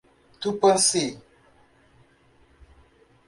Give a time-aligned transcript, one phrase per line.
[0.41, 1.05] Tupãssi